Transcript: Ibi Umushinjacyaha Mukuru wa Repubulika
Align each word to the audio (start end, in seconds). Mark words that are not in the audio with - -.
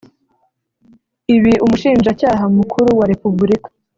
Ibi 1.35 1.53
Umushinjacyaha 1.65 2.43
Mukuru 2.57 2.89
wa 2.99 3.05
Repubulika 3.11 3.67